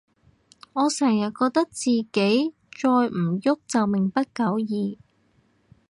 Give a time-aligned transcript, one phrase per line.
[0.73, 4.97] 我成日覺得自己再唔郁就命不久矣